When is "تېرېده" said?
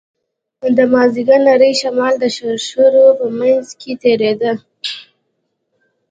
4.03-4.53